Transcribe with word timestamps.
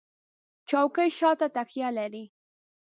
چوکۍ 0.69 1.09
شاته 1.19 1.47
تکیه 1.55 1.89
لري. 1.97 2.23